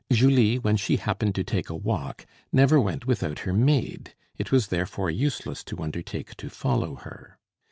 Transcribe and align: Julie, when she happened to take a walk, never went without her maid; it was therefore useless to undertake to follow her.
Julie, 0.11 0.57
when 0.57 0.77
she 0.77 0.95
happened 0.95 1.35
to 1.35 1.43
take 1.43 1.69
a 1.69 1.75
walk, 1.75 2.25
never 2.51 2.79
went 2.81 3.05
without 3.05 3.37
her 3.45 3.53
maid; 3.53 4.15
it 4.35 4.51
was 4.51 4.69
therefore 4.69 5.11
useless 5.11 5.63
to 5.65 5.83
undertake 5.83 6.33
to 6.37 6.49
follow 6.49 6.95
her. 6.95 7.37